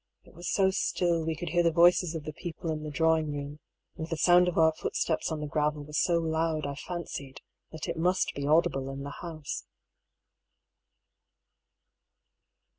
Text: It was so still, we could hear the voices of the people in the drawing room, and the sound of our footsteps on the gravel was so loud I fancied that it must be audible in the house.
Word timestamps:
It 0.25 0.33
was 0.33 0.49
so 0.49 0.71
still, 0.71 1.23
we 1.23 1.35
could 1.35 1.49
hear 1.49 1.61
the 1.61 1.69
voices 1.71 2.15
of 2.15 2.23
the 2.23 2.33
people 2.33 2.71
in 2.71 2.81
the 2.81 2.89
drawing 2.89 3.31
room, 3.31 3.59
and 3.97 4.07
the 4.07 4.17
sound 4.17 4.47
of 4.47 4.57
our 4.57 4.73
footsteps 4.73 5.31
on 5.31 5.41
the 5.41 5.45
gravel 5.45 5.83
was 5.83 5.99
so 5.99 6.17
loud 6.17 6.65
I 6.65 6.73
fancied 6.73 7.39
that 7.71 7.87
it 7.87 7.97
must 7.97 8.33
be 8.33 8.47
audible 8.47 8.89
in 8.89 9.03
the 9.03 9.11
house. 9.21 9.65